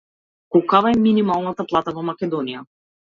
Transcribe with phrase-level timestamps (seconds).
[0.53, 2.63] Колкава е минималната плата во Македонија?